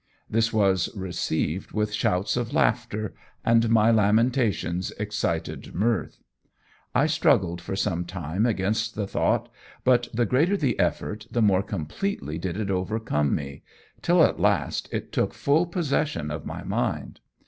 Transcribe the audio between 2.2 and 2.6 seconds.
of